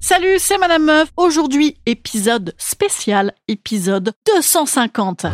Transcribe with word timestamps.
Salut, 0.00 0.38
c'est 0.38 0.58
Madame 0.58 0.84
Meuf. 0.84 1.08
Aujourd'hui, 1.16 1.78
épisode 1.84 2.54
spécial, 2.58 3.34
épisode 3.48 4.12
250. 4.26 5.26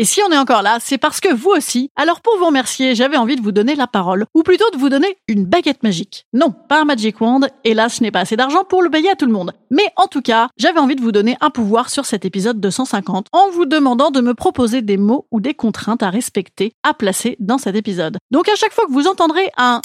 Et 0.00 0.06
si 0.06 0.22
on 0.26 0.32
est 0.32 0.38
encore 0.38 0.62
là, 0.62 0.78
c'est 0.80 0.96
parce 0.96 1.20
que 1.20 1.30
vous 1.30 1.50
aussi. 1.50 1.90
Alors 1.94 2.22
pour 2.22 2.38
vous 2.38 2.46
remercier, 2.46 2.94
j'avais 2.94 3.18
envie 3.18 3.36
de 3.36 3.42
vous 3.42 3.52
donner 3.52 3.74
la 3.74 3.86
parole, 3.86 4.24
ou 4.32 4.42
plutôt 4.42 4.64
de 4.70 4.78
vous 4.78 4.88
donner 4.88 5.18
une 5.28 5.44
baguette 5.44 5.82
magique. 5.82 6.24
Non, 6.32 6.52
pas 6.52 6.80
un 6.80 6.84
magic 6.86 7.20
wand, 7.20 7.46
hélas 7.64 7.96
je 7.98 8.02
n'ai 8.02 8.10
pas 8.10 8.20
assez 8.20 8.34
d'argent 8.34 8.64
pour 8.64 8.82
le 8.82 8.88
payer 8.88 9.10
à 9.10 9.14
tout 9.14 9.26
le 9.26 9.32
monde. 9.32 9.52
Mais 9.70 9.84
en 9.96 10.06
tout 10.06 10.22
cas, 10.22 10.48
j'avais 10.56 10.80
envie 10.80 10.96
de 10.96 11.02
vous 11.02 11.12
donner 11.12 11.36
un 11.42 11.50
pouvoir 11.50 11.90
sur 11.90 12.06
cet 12.06 12.24
épisode 12.24 12.60
250 12.60 13.26
en 13.32 13.50
vous 13.50 13.66
demandant 13.66 14.10
de 14.10 14.22
me 14.22 14.32
proposer 14.32 14.80
des 14.80 14.96
mots 14.96 15.26
ou 15.30 15.38
des 15.38 15.52
contraintes 15.52 16.02
à 16.02 16.08
respecter, 16.08 16.72
à 16.82 16.94
placer 16.94 17.36
dans 17.38 17.58
cet 17.58 17.76
épisode. 17.76 18.16
Donc 18.30 18.48
à 18.48 18.54
chaque 18.56 18.72
fois 18.72 18.86
que 18.86 18.92
vous 18.92 19.06
entendrez 19.06 19.52
un 19.58 19.82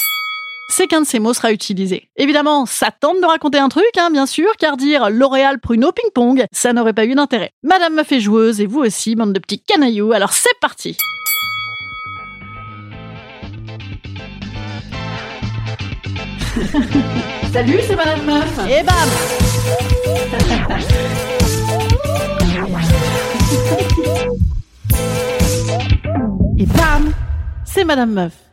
c'est 0.75 0.87
qu'un 0.87 0.99
de 0.99 1.05
ces 1.05 1.19
mots 1.19 1.33
sera 1.33 1.53
utilisé. 1.53 2.09
Évidemment, 2.17 2.65
ça 2.65 2.91
tente 2.91 3.21
de 3.21 3.25
raconter 3.25 3.59
un 3.59 3.69
truc, 3.69 3.91
hein, 3.97 4.09
bien 4.11 4.25
sûr, 4.25 4.51
car 4.59 4.75
dire 4.75 5.09
L'Oréal 5.09 5.61
pruneau 5.61 5.93
ping-pong, 5.93 6.43
ça 6.51 6.73
n'aurait 6.73 6.91
pas 6.91 7.05
eu 7.05 7.15
d'intérêt. 7.15 7.53
Madame 7.63 7.95
me 7.95 8.03
fait 8.03 8.19
joueuse, 8.19 8.59
et 8.59 8.65
vous 8.65 8.81
aussi, 8.81 9.15
bande 9.15 9.31
de 9.31 9.39
petits 9.39 9.61
canailloux, 9.61 10.11
alors 10.11 10.33
c'est 10.33 10.59
parti. 10.59 10.97
Salut, 17.53 17.79
c'est 17.87 17.95
Madame 17.95 18.25
Meuf. 18.25 18.59
Et 18.69 18.83
bam. 18.83 19.09
Et 26.59 26.65
bam. 26.65 27.13
C'est 27.63 27.85
Madame 27.85 28.11
Meuf 28.11 28.44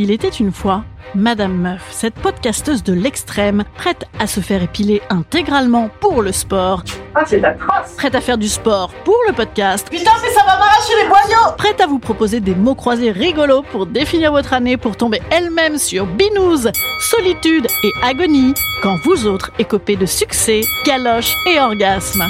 il 0.00 0.10
était 0.10 0.28
une 0.28 0.50
fois 0.50 0.82
Madame 1.14 1.52
Meuf, 1.52 1.88
cette 1.90 2.14
podcasteuse 2.14 2.82
de 2.82 2.94
l'extrême, 2.94 3.64
prête 3.76 4.06
à 4.18 4.26
se 4.26 4.40
faire 4.40 4.62
épiler 4.62 5.02
intégralement 5.10 5.90
pour 6.00 6.22
le 6.22 6.32
sport. 6.32 6.82
Ah, 7.14 7.24
c'est 7.26 7.44
atroce 7.44 7.96
Prête 7.98 8.14
à 8.14 8.22
faire 8.22 8.38
du 8.38 8.48
sport 8.48 8.94
pour 9.04 9.18
le 9.28 9.34
podcast. 9.34 9.88
Putain, 9.90 10.12
mais 10.22 10.30
ça 10.30 10.40
va 10.46 10.56
m'arracher 10.56 10.94
les 11.02 11.08
boyaux 11.08 11.54
Prête 11.58 11.82
à 11.82 11.86
vous 11.86 11.98
proposer 11.98 12.40
des 12.40 12.54
mots 12.54 12.74
croisés 12.74 13.10
rigolos 13.10 13.62
pour 13.72 13.84
définir 13.84 14.32
votre 14.32 14.54
année, 14.54 14.78
pour 14.78 14.96
tomber 14.96 15.20
elle-même 15.30 15.76
sur 15.76 16.06
binouze, 16.06 16.70
solitude 17.00 17.66
et 17.84 17.92
agonie, 18.02 18.54
quand 18.82 18.96
vous 19.04 19.26
autres 19.26 19.50
écopez 19.58 19.96
de 19.96 20.06
succès, 20.06 20.62
galoches 20.86 21.34
et 21.46 21.60
orgasmes. 21.60 22.24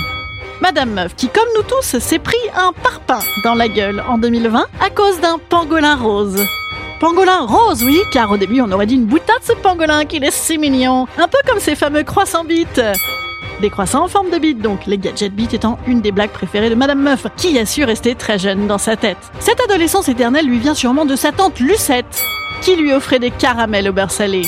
Madame 0.61 0.91
Meuf, 0.91 1.15
qui 1.15 1.29
comme 1.29 1.49
nous 1.55 1.63
tous 1.63 1.99
s'est 1.99 2.19
pris 2.19 2.37
un 2.57 2.73
parpaing 2.73 3.25
dans 3.45 3.55
la 3.55 3.69
gueule 3.69 4.03
en 4.09 4.19
2020 4.19 4.67
à 4.81 4.91
cause 4.91 5.21
d'un 5.21 5.39
pangolin 5.39 5.95
rose. 5.95 6.45
Pangolin 7.01 7.47
rose, 7.47 7.83
oui, 7.83 7.99
car 8.13 8.31
au 8.31 8.37
début 8.37 8.61
on 8.61 8.71
aurait 8.73 8.85
dit 8.85 8.97
une 8.97 9.07
boutade 9.07 9.41
ce 9.43 9.55
pangolin 9.55 10.05
qu'il 10.05 10.23
est 10.23 10.31
si 10.31 10.59
mignon. 10.59 11.07
Un 11.17 11.29
peu 11.29 11.39
comme 11.49 11.59
ces 11.59 11.75
fameux 11.75 12.03
croissants 12.03 12.45
bites. 12.45 12.83
Des 13.63 13.71
croissants 13.71 14.05
en 14.05 14.09
forme 14.09 14.29
de 14.29 14.37
bite, 14.37 14.61
donc 14.61 14.85
les 14.85 14.99
gadget 14.99 15.33
bits 15.35 15.49
étant 15.51 15.79
une 15.87 16.03
des 16.03 16.13
blagues 16.13 16.31
préférées 16.31 16.69
de 16.69 16.75
Madame 16.75 17.01
Meuf, 17.01 17.27
qui 17.39 17.59
a 17.59 17.65
su 17.65 17.85
rester 17.85 18.15
très 18.15 18.39
jeune 18.39 18.67
dans 18.67 18.77
sa 18.77 18.97
tête. 18.97 19.17
Cette 19.39 19.63
adolescence 19.63 20.11
éternelle 20.11 20.45
lui 20.45 20.59
vient 20.59 20.75
sûrement 20.75 21.07
de 21.07 21.17
sa 21.17 21.33
tante 21.33 21.59
Lucette, 21.59 22.23
qui 22.61 22.77
lui 22.77 22.93
offrait 22.93 23.19
des 23.19 23.31
caramels 23.31 23.89
au 23.89 23.95
beurre 23.95 24.11
salé. 24.11 24.43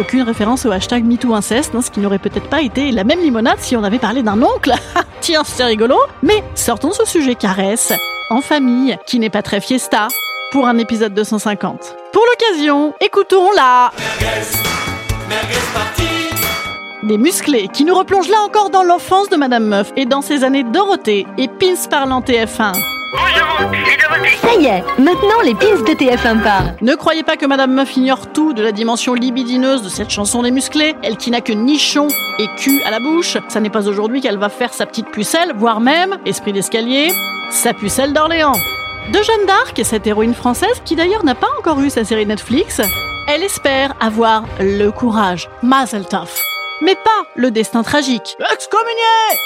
Aucune 0.00 0.22
référence 0.22 0.64
au 0.64 0.70
hashtag 0.70 1.04
MeTooInceste, 1.04 1.74
hein, 1.74 1.82
ce 1.82 1.90
qui 1.90 2.00
n'aurait 2.00 2.18
peut-être 2.18 2.48
pas 2.48 2.62
été 2.62 2.90
la 2.90 3.04
même 3.04 3.20
limonade 3.20 3.58
si 3.58 3.76
on 3.76 3.84
avait 3.84 3.98
parlé 3.98 4.22
d'un 4.22 4.40
oncle. 4.42 4.72
Tiens, 5.20 5.42
c'est 5.44 5.64
rigolo. 5.64 5.96
Mais 6.22 6.42
sortons 6.54 6.92
ce 6.92 7.04
sujet 7.04 7.34
caresse, 7.34 7.92
en 8.30 8.40
famille, 8.40 8.96
qui 9.06 9.18
n'est 9.18 9.28
pas 9.28 9.42
très 9.42 9.60
fiesta, 9.60 10.08
pour 10.50 10.66
un 10.66 10.78
épisode 10.78 11.14
250. 11.14 11.96
Pour 12.12 12.22
l'occasion, 12.24 12.94
écoutons 13.00 13.50
la... 13.54 13.90
Des 17.02 17.18
musclés 17.18 17.68
qui 17.68 17.84
nous 17.84 17.94
replongent 17.94 18.28
là 18.28 18.40
encore 18.44 18.70
dans 18.70 18.82
l'enfance 18.82 19.28
de 19.28 19.36
Madame 19.36 19.64
Meuf 19.64 19.92
et 19.96 20.06
dans 20.06 20.22
ses 20.22 20.44
années 20.44 20.64
Dorothée 20.64 21.26
et 21.36 21.48
Pins 21.48 21.88
parlant 21.90 22.20
TF1. 22.20 22.72
Ça 24.42 24.54
y 24.58 24.66
est, 24.66 24.82
maintenant 24.98 25.40
les 25.42 25.54
pins 25.54 25.76
de 25.76 25.94
TF1 25.94 26.42
parlent. 26.42 26.74
Ne 26.82 26.94
croyez 26.94 27.22
pas 27.22 27.36
que 27.36 27.46
Madame 27.46 27.72
Meuf 27.72 27.96
ignore 27.96 28.32
tout 28.32 28.52
de 28.52 28.62
la 28.62 28.72
dimension 28.72 29.14
libidineuse 29.14 29.82
de 29.82 29.88
cette 29.88 30.10
chanson 30.10 30.42
des 30.42 30.50
musclés. 30.50 30.94
Elle 31.02 31.16
qui 31.16 31.30
n'a 31.30 31.40
que 31.40 31.52
nichon 31.52 32.08
et 32.38 32.46
cul 32.56 32.82
à 32.84 32.90
la 32.90 33.00
bouche. 33.00 33.38
Ça 33.48 33.60
n'est 33.60 33.70
pas 33.70 33.88
aujourd'hui 33.88 34.20
qu'elle 34.20 34.38
va 34.38 34.48
faire 34.50 34.74
sa 34.74 34.84
petite 34.84 35.10
pucelle, 35.10 35.52
voire 35.56 35.80
même, 35.80 36.18
esprit 36.26 36.52
d'escalier, 36.52 37.12
sa 37.50 37.72
pucelle 37.72 38.12
d'Orléans. 38.12 38.56
De 39.12 39.22
Jeanne 39.22 39.46
d'Arc, 39.46 39.80
cette 39.84 40.06
héroïne 40.06 40.34
française 40.34 40.82
qui 40.84 40.94
d'ailleurs 40.94 41.24
n'a 41.24 41.34
pas 41.34 41.46
encore 41.58 41.80
eu 41.80 41.88
sa 41.88 42.04
série 42.04 42.26
Netflix, 42.26 42.82
elle 43.26 43.42
espère 43.42 43.94
avoir 44.00 44.44
le 44.60 44.90
courage, 44.90 45.48
Mazel 45.62 46.06
Tov, 46.06 46.30
mais 46.82 46.94
pas 46.94 47.26
le 47.34 47.50
destin 47.50 47.82
tragique, 47.82 48.36
excommunié! 48.52 49.38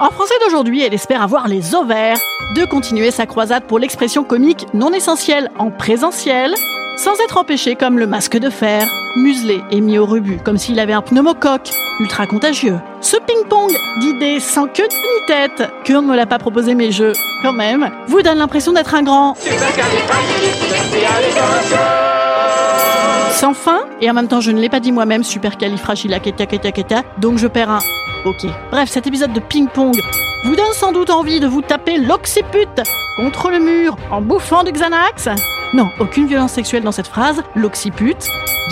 En 0.00 0.10
français 0.10 0.34
d'aujourd'hui, 0.44 0.82
elle 0.82 0.94
espère 0.94 1.22
avoir 1.22 1.46
les 1.46 1.76
ovaires 1.76 2.18
de 2.56 2.64
continuer 2.64 3.12
sa 3.12 3.26
croisade 3.26 3.62
pour 3.68 3.78
l'expression 3.78 4.24
comique 4.24 4.66
non 4.74 4.92
essentielle 4.92 5.48
en 5.58 5.70
présentiel, 5.70 6.52
sans 6.96 7.14
être 7.24 7.38
empêché 7.38 7.74
comme 7.74 7.98
le 7.98 8.06
masque 8.06 8.38
de 8.38 8.50
fer, 8.50 8.88
muselé 9.16 9.62
et 9.70 9.80
mis 9.80 9.98
au 9.98 10.06
rebut, 10.06 10.38
comme 10.44 10.58
s'il 10.58 10.78
avait 10.78 10.92
un 10.92 11.02
pneumocoque, 11.02 11.70
ultra 12.00 12.26
contagieux. 12.26 12.78
Ce 13.00 13.16
ping-pong 13.16 13.72
d'idées 14.00 14.40
sans 14.40 14.66
queue 14.66 14.88
ni 14.90 15.26
tête, 15.26 15.70
que 15.84 15.92
on 15.92 16.02
ne 16.02 16.08
me 16.08 16.16
l'a 16.16 16.26
pas 16.26 16.38
proposé 16.38 16.74
mais 16.74 16.92
je, 16.92 17.12
quand 17.42 17.52
même, 17.52 17.90
vous 18.06 18.22
donne 18.22 18.38
l'impression 18.38 18.72
d'être 18.72 18.94
un 18.94 19.02
grand... 19.02 19.34
Sans 23.32 23.54
fin, 23.54 23.80
et 24.00 24.08
en 24.08 24.14
même 24.14 24.28
temps 24.28 24.40
je 24.40 24.52
ne 24.52 24.60
l'ai 24.60 24.68
pas 24.68 24.80
dit 24.80 24.92
moi-même, 24.92 25.24
super 25.24 25.56
califragilaketa 25.56 27.02
donc 27.18 27.38
je 27.38 27.46
perds 27.46 27.70
un... 27.70 27.80
Ok. 28.24 28.46
Bref, 28.70 28.88
cet 28.88 29.06
épisode 29.06 29.32
de 29.32 29.40
ping-pong 29.40 30.00
vous 30.44 30.56
donne 30.56 30.72
sans 30.72 30.92
doute 30.92 31.10
envie 31.10 31.40
de 31.40 31.46
vous 31.46 31.62
taper 31.62 31.98
l'occiput 31.98 32.68
contre 33.16 33.50
le 33.50 33.58
mur 33.58 33.96
en 34.10 34.20
bouffant 34.20 34.62
du 34.62 34.72
Xanax 34.72 35.28
Non, 35.74 35.90
aucune 35.98 36.28
violence 36.28 36.52
sexuelle 36.52 36.84
dans 36.84 36.92
cette 36.92 37.08
phrase, 37.08 37.42
l'occiput, 37.56 38.14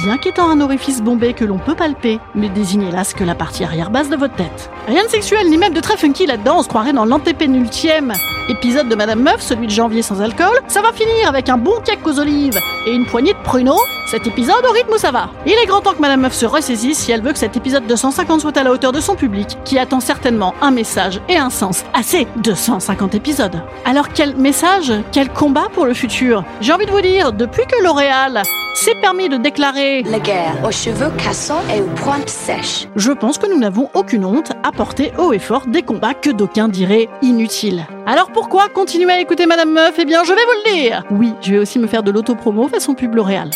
bien 0.05 0.19
qu'étant 0.19 0.49
un 0.49 0.61
orifice 0.61 1.03
bombé 1.03 1.33
que 1.33 1.45
l'on 1.45 1.59
peut 1.59 1.75
palper, 1.75 2.21
ne 2.37 2.47
désigne 2.47 2.83
hélas 2.83 3.13
que 3.13 3.25
la 3.25 3.35
partie 3.35 3.65
arrière-basse 3.65 4.09
de 4.09 4.15
votre 4.15 4.37
tête. 4.37 4.71
Rien 4.87 5.03
de 5.03 5.09
sexuel 5.09 5.51
ni 5.51 5.59
même 5.59 5.75
de 5.75 5.81
très 5.81 5.97
funky 5.97 6.27
là-dedans, 6.27 6.59
on 6.59 6.63
se 6.63 6.69
croirait 6.69 6.93
dans 6.93 7.05
l'antépénultième 7.05 8.13
épisode 8.53 8.89
de 8.89 8.95
Madame 8.95 9.23
Meuf, 9.23 9.41
celui 9.41 9.67
de 9.67 9.73
janvier 9.73 10.03
sans 10.03 10.21
alcool. 10.21 10.61
Ça 10.69 10.83
va 10.83 10.93
finir 10.93 11.29
avec 11.29 11.49
un 11.49 11.57
bon 11.57 11.81
cake 11.85 12.07
aux 12.07 12.21
olives 12.21 12.61
et 12.87 12.93
une 12.93 13.07
poignée 13.07 13.33
de 13.33 13.39
pruneaux. 13.43 13.81
Cet 14.07 14.27
épisode 14.27 14.65
au 14.69 14.73
rythme 14.73 14.93
où 14.93 14.99
ça 14.99 15.11
va. 15.11 15.31
Il 15.47 15.53
est 15.53 15.67
grand 15.67 15.81
temps 15.81 15.95
que 15.95 16.01
Madame 16.01 16.21
Meuf 16.21 16.35
se 16.35 16.45
ressaisisse 16.45 16.99
si 16.99 17.13
elle 17.13 17.23
veut 17.23 17.33
que 17.33 17.39
cet 17.39 17.57
épisode 17.57 17.87
250 17.87 18.43
soit 18.43 18.57
à 18.59 18.63
la 18.63 18.71
hauteur 18.71 18.93
de 18.93 19.01
son 19.01 19.15
public, 19.15 19.57
qui 19.65 19.79
attend 19.79 20.01
certainement 20.01 20.55
un 20.61 20.71
message 20.71 21.21
et 21.31 21.39
un 21.39 21.51
sens 21.51 21.85
à 21.95 22.03
ces 22.03 22.27
250 22.37 23.15
épisodes. 23.15 23.63
Alors 23.87 24.11
quel 24.11 24.37
message 24.37 24.93
Quel 25.13 25.31
combat 25.31 25.69
pour 25.73 25.87
le 25.87 25.95
futur? 25.95 26.45
J'ai 26.61 26.73
envie 26.73 26.87
de 26.87 26.93
vous 26.93 27.01
dire, 27.01 27.33
depuis 27.33 27.65
que 27.67 27.83
L'Oréal 27.83 28.43
s'est 28.75 28.95
permis 28.95 29.29
de 29.29 29.37
déclarer 29.37 30.03
La 30.03 30.19
guerre 30.19 30.57
aux 30.65 30.71
cheveux 30.71 31.11
cassants 31.19 31.63
et 31.75 31.81
aux 31.81 31.95
pointes 31.95 32.29
sèches. 32.29 32.87
Je 32.97 33.13
pense 33.13 33.39
que 33.39 33.47
nous 33.47 33.59
n'avons 33.59 33.91
aucune 33.95 34.25
honte 34.25 34.53
à 34.63 34.73
porter 34.73 35.13
haut 35.19 35.33
et 35.33 35.39
fort 35.39 35.67
des 35.67 35.83
combats 35.83 36.15
que 36.15 36.31
d'aucuns 36.31 36.69
diraient 36.69 37.09
inutiles. 37.23 37.87
Alors 38.07 38.31
pourquoi 38.33 38.69
continuer 38.69 39.13
à 39.13 39.21
écouter 39.21 39.47
Madame 39.47 39.73
Meuf? 39.73 39.95
Eh 39.99 40.05
bien, 40.05 40.25
je 40.25 40.33
vais 40.33 40.45
vous 40.45 40.63
le 40.65 40.73
dire 40.73 41.05
Oui, 41.11 41.33
je 41.43 41.53
vais 41.53 41.59
aussi 41.59 41.79
me 41.79 41.87
faire 41.87 42.03
de 42.03 42.11
l'autopromo 42.11 42.69
façon 42.69 42.95
pub 42.95 43.15
L'Oréal. 43.15 43.51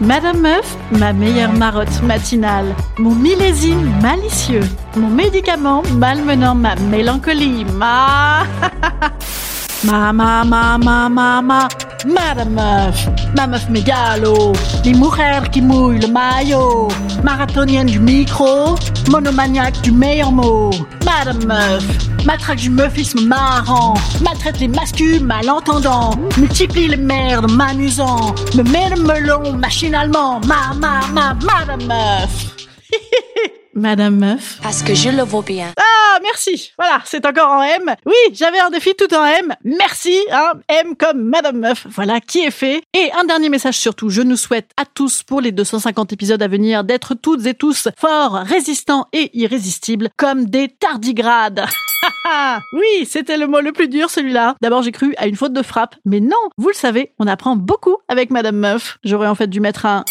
Madame 0.00 0.40
Meuf, 0.40 0.76
ma 0.92 1.12
meilleure 1.12 1.52
marotte 1.52 2.02
matinale, 2.02 2.74
mon 2.98 3.14
millésime 3.14 3.92
malicieux, 4.00 4.62
mon 4.96 5.08
médicament 5.08 5.82
malmenant 5.96 6.54
ma 6.54 6.74
mélancolie, 6.74 7.66
ma... 7.76 8.44
ma 9.84 10.12
ma 10.12 10.44
ma 10.44 10.78
ma 10.78 11.08
ma 11.08 11.40
ma. 11.40 11.68
Madame 12.06 12.54
Meuf, 12.54 13.08
ma 13.36 13.46
meuf 13.46 13.68
mégalo, 13.68 14.52
les 14.84 14.94
mourères 14.94 15.50
qui 15.50 15.60
mouillent 15.60 16.00
le 16.00 16.08
maillot, 16.08 16.88
marathonienne 17.22 17.88
du 17.88 18.00
micro, 18.00 18.74
monomaniaque 19.10 19.80
du 19.82 19.92
meilleur 19.92 20.32
mot. 20.32 20.70
Madame 21.04 21.44
Meuf, 21.44 21.84
matraque 22.24 22.58
du 22.60 22.70
meufisme 22.70 23.20
marrant, 23.26 23.94
maltraite 24.22 24.60
les 24.60 24.68
masculins 24.68 25.24
malentendants, 25.24 26.12
multiplie 26.38 26.88
les 26.88 26.96
merdes 26.96 27.50
m'amusant, 27.50 28.34
me 28.56 28.62
met 28.62 28.88
le 28.88 29.02
melon 29.02 29.52
machinalement, 29.52 30.40
ma, 30.46 30.72
ma, 30.80 31.00
ma, 31.12 31.34
Madame 31.34 31.86
Meuf. 31.86 32.56
Madame 33.74 34.16
Meuf. 34.16 34.58
Parce 34.62 34.82
que 34.82 34.94
je 34.94 35.10
le 35.10 35.22
vaux 35.22 35.42
bien. 35.42 35.72
Ah, 35.76 35.99
merci. 36.22 36.72
Voilà, 36.78 37.00
c'est 37.04 37.24
encore 37.26 37.50
en 37.50 37.62
M. 37.62 37.94
Oui, 38.06 38.14
j'avais 38.32 38.60
un 38.60 38.70
défi 38.70 38.94
tout 38.94 39.12
en 39.14 39.24
M. 39.24 39.54
Merci, 39.64 40.16
hein. 40.30 40.52
M 40.68 40.96
comme 40.96 41.22
Madame 41.22 41.58
Meuf. 41.58 41.86
Voilà, 41.90 42.20
qui 42.20 42.40
est 42.40 42.50
fait. 42.50 42.82
Et 42.94 43.10
un 43.12 43.24
dernier 43.24 43.48
message 43.48 43.76
surtout. 43.76 44.10
Je 44.10 44.22
nous 44.22 44.36
souhaite 44.36 44.70
à 44.76 44.84
tous 44.84 45.22
pour 45.22 45.40
les 45.40 45.52
250 45.52 46.12
épisodes 46.12 46.42
à 46.42 46.48
venir 46.48 46.84
d'être 46.84 47.14
toutes 47.14 47.46
et 47.46 47.54
tous 47.54 47.88
forts, 47.98 48.34
résistants 48.34 49.06
et 49.12 49.30
irrésistibles 49.34 50.10
comme 50.16 50.46
des 50.46 50.68
tardigrades. 50.68 51.66
oui, 52.72 53.06
c'était 53.06 53.36
le 53.36 53.46
mot 53.46 53.60
le 53.60 53.72
plus 53.72 53.88
dur 53.88 54.10
celui-là. 54.10 54.56
D'abord 54.60 54.82
j'ai 54.82 54.92
cru 54.92 55.14
à 55.18 55.26
une 55.26 55.36
faute 55.36 55.52
de 55.52 55.62
frappe, 55.62 55.96
mais 56.04 56.20
non, 56.20 56.36
vous 56.56 56.68
le 56.68 56.74
savez, 56.74 57.12
on 57.18 57.26
apprend 57.26 57.56
beaucoup 57.56 57.96
avec 58.08 58.30
Madame 58.30 58.56
Meuf. 58.56 58.98
J'aurais 59.04 59.28
en 59.28 59.34
fait 59.34 59.48
dû 59.48 59.60
mettre 59.60 59.86
un 59.86 60.04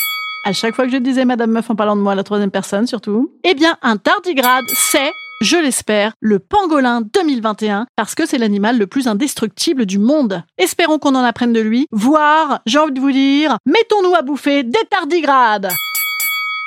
à 0.46 0.54
chaque 0.54 0.74
fois 0.74 0.86
que 0.86 0.92
je 0.92 0.98
disais 0.98 1.26
Madame 1.26 1.52
Meuf 1.52 1.70
en 1.70 1.76
parlant 1.76 1.96
de 1.96 2.02
moi 2.02 2.16
la 2.16 2.24
troisième 2.24 2.52
personne 2.52 2.88
surtout. 2.88 3.32
Eh 3.44 3.54
bien, 3.54 3.78
un 3.82 3.98
tardigrade, 3.98 4.66
c'est 4.74 5.12
je 5.42 5.58
l'espère, 5.58 6.14
le 6.20 6.40
pangolin 6.40 7.02
2021, 7.02 7.88
parce 7.96 8.14
que 8.14 8.26
c'est 8.26 8.38
l'animal 8.38 8.78
le 8.78 8.88
plus 8.88 9.08
indestructible 9.08 9.86
du 9.86 9.98
monde. 9.98 10.44
Espérons 10.58 11.00
qu'on 11.00 11.16
en 11.16 11.24
apprenne 11.24 11.54
de 11.54 11.62
lui, 11.62 11.88
voire, 11.92 12.60
j'ai 12.66 12.78
envie 12.78 12.92
de 12.92 13.00
vous 13.00 13.12
dire, 13.12 13.58
mettons-nous 13.66 14.16
à 14.16 14.22
bouffer 14.22 14.64
des 14.64 14.86
tardigrades. 14.90 15.70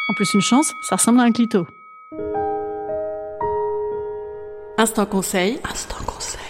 En 0.08 0.14
plus, 0.14 0.32
une 0.34 0.40
chance, 0.40 0.72
ça 0.88 0.96
ressemble 0.96 1.20
à 1.20 1.24
un 1.24 1.32
clito. 1.32 1.66
Instant 4.78 5.06
conseil. 5.06 5.58
Instant 5.70 6.02
conseil. 6.06 6.40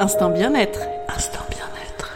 Instant 0.00 0.30
bien-être. 0.30 0.80
Instant 1.08 1.44
bien-être. 1.50 2.12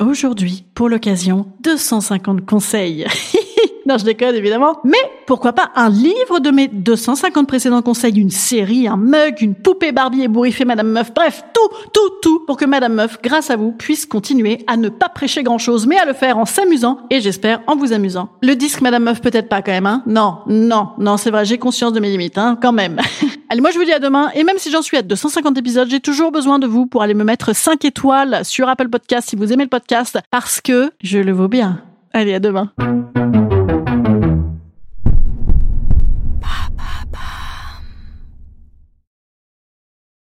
Aujourd'hui, 0.00 0.66
pour 0.74 0.88
l'occasion, 0.88 1.46
250 1.60 2.46
conseils. 2.46 3.06
non, 3.86 3.98
je 3.98 4.04
déconne 4.04 4.34
évidemment. 4.34 4.80
Mais 4.84 4.98
pourquoi 5.26 5.52
pas 5.52 5.70
un 5.76 5.88
livre 5.88 6.40
de 6.40 6.50
mes 6.50 6.66
250 6.66 7.46
précédents 7.46 7.82
conseils, 7.82 8.18
une 8.18 8.30
série, 8.30 8.88
un 8.88 8.96
mug, 8.96 9.40
une 9.40 9.54
poupée 9.54 9.92
Barbie 9.92 10.22
ébouriffée 10.22 10.64
Madame 10.64 10.88
Meuf, 10.88 11.14
bref, 11.14 11.44
tout, 11.54 11.76
tout, 11.92 12.10
tout, 12.20 12.44
pour 12.46 12.56
que 12.56 12.64
Madame 12.64 12.94
Meuf, 12.94 13.18
grâce 13.22 13.50
à 13.50 13.56
vous, 13.56 13.70
puisse 13.70 14.04
continuer 14.04 14.64
à 14.66 14.76
ne 14.76 14.88
pas 14.88 15.08
prêcher 15.08 15.44
grand 15.44 15.58
chose, 15.58 15.86
mais 15.86 15.98
à 15.98 16.04
le 16.04 16.14
faire 16.14 16.36
en 16.36 16.44
s'amusant 16.44 16.98
et 17.10 17.20
j'espère 17.20 17.60
en 17.68 17.76
vous 17.76 17.92
amusant. 17.92 18.28
Le 18.42 18.54
disque 18.54 18.80
Madame 18.80 19.04
Meuf 19.04 19.20
peut-être 19.20 19.48
pas 19.48 19.62
quand 19.62 19.72
même, 19.72 19.86
hein 19.86 20.02
Non, 20.06 20.38
non, 20.48 20.88
non, 20.98 21.16
c'est 21.16 21.30
vrai, 21.30 21.44
j'ai 21.44 21.58
conscience 21.58 21.92
de 21.92 22.00
mes 22.00 22.10
limites, 22.10 22.38
hein, 22.38 22.58
quand 22.60 22.72
même. 22.72 22.98
Allez, 23.48 23.60
moi 23.60 23.70
je 23.70 23.78
vous 23.78 23.84
dis 23.84 23.92
à 23.92 24.00
demain, 24.00 24.30
et 24.34 24.42
même 24.42 24.58
si 24.58 24.72
j'en 24.72 24.82
suis 24.82 24.96
à 24.96 25.02
250 25.02 25.56
épisodes, 25.58 25.88
j'ai 25.88 26.00
toujours 26.00 26.32
besoin 26.32 26.58
de 26.58 26.66
vous 26.66 26.86
pour 26.86 27.02
aller 27.02 27.14
me 27.14 27.22
mettre 27.22 27.54
5 27.54 27.84
étoiles 27.84 28.44
sur 28.44 28.68
Apple 28.68 28.88
Podcast 28.88 29.28
si 29.28 29.36
vous 29.36 29.52
aimez 29.52 29.62
le 29.62 29.70
podcast, 29.70 30.18
parce 30.32 30.60
que 30.60 30.90
je 31.02 31.18
le 31.18 31.30
vaux 31.30 31.48
bien. 31.48 31.80
Allez, 32.12 32.34
à 32.34 32.40
demain. 32.40 32.72